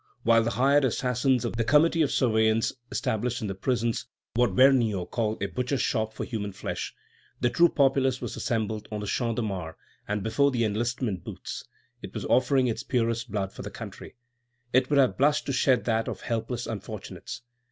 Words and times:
While 0.23 0.41
the 0.41 0.49
hired 0.49 0.83
assassins 0.83 1.45
of 1.45 1.55
the 1.57 1.63
Committee 1.63 2.01
of 2.01 2.09
Surveillance 2.11 2.73
established 2.89 3.39
in 3.39 3.45
the 3.47 3.53
prisons 3.53 4.07
what 4.33 4.49
Vergniaud 4.55 5.11
called 5.11 5.43
a 5.43 5.45
butcher's 5.45 5.83
shop 5.83 6.11
for 6.11 6.23
human 6.23 6.53
flesh, 6.53 6.95
the 7.39 7.51
true 7.51 7.69
populace 7.69 8.19
was 8.19 8.35
assembled 8.35 8.87
on 8.91 9.01
the 9.01 9.05
Champ 9.05 9.35
de 9.35 9.43
Mars, 9.43 9.75
and 10.07 10.23
before 10.23 10.49
the 10.49 10.65
enlistment 10.65 11.23
booths; 11.23 11.65
it 12.01 12.15
was 12.15 12.25
offering 12.25 12.65
its 12.65 12.81
purest 12.81 13.29
blood 13.31 13.51
for 13.51 13.61
the 13.61 13.69
country; 13.69 14.15
it 14.73 14.89
would 14.89 14.97
have 14.97 15.19
blushed 15.19 15.45
to 15.45 15.53
shed 15.53 15.85
that 15.85 16.07
of 16.07 16.21
helpless 16.21 16.65
unfortunates." 16.65 17.43